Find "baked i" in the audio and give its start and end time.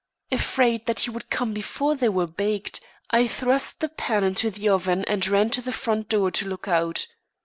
2.25-3.27